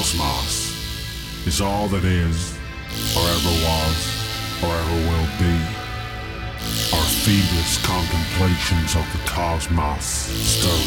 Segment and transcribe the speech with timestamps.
[0.00, 0.72] cosmos
[1.46, 2.56] is all that is,
[3.14, 3.98] or ever was,
[4.64, 5.56] or ever will be.
[6.96, 10.80] Our feeblest contemplations of the cosmos stir.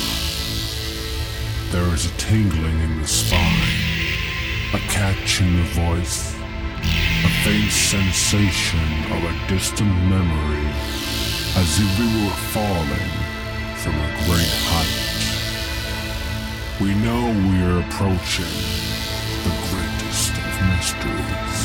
[1.71, 3.77] There is a tingling in the spine,
[4.73, 10.67] a catch in the voice, a faint sensation of a distant memory,
[11.61, 13.11] as if we were falling
[13.77, 15.13] from a great height.
[16.81, 18.92] We know we are approaching
[20.91, 21.62] of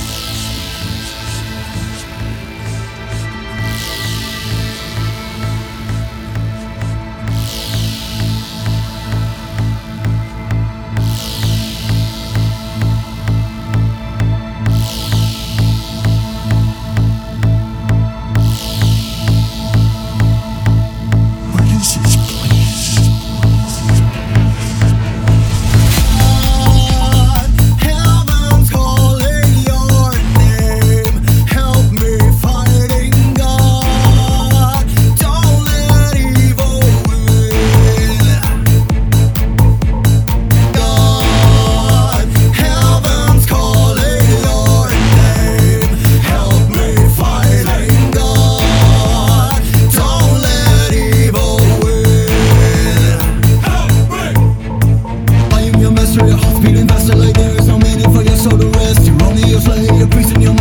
[56.19, 59.07] straight off faster like there is no meaning for your soul to rest.
[59.07, 60.55] You're only a slave, a priest your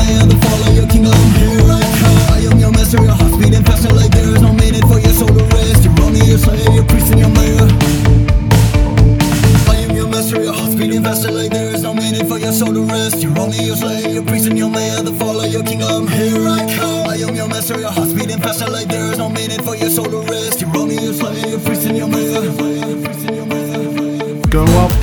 [0.77, 2.19] your kingdom, here I come.
[2.29, 4.29] I am your master, your beating faster Like there
[11.73, 13.23] is no meaning for your soul to rest.
[13.23, 14.71] You're only a slave, a priest your
[17.09, 20.05] I am your master, your beating faster Like there is no meaning for your soul
[20.05, 20.61] to rest.
[20.61, 22.07] You're only a slave, a priest your
[24.49, 24.96] Go up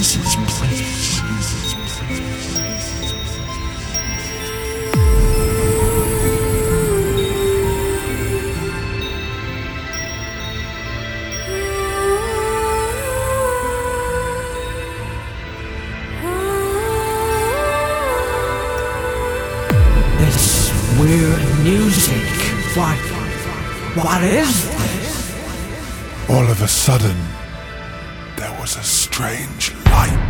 [0.00, 0.16] This
[20.98, 22.24] weird music.
[22.74, 22.96] What?
[24.02, 26.30] What is this?
[26.30, 27.16] All of a sudden,
[28.60, 30.29] was a strange light.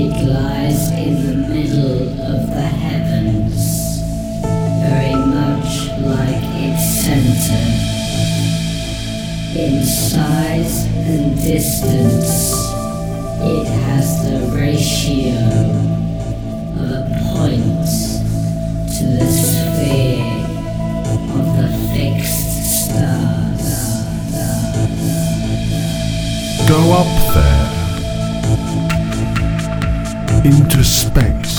[0.00, 4.00] It lies in the middle of the heavens,
[4.80, 7.66] very much like its center.
[9.58, 12.54] In size and distance,
[13.42, 15.34] it has the ratio
[16.78, 17.90] of a point
[18.94, 19.26] to the
[30.48, 31.57] Into space.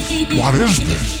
[0.00, 1.19] What is this?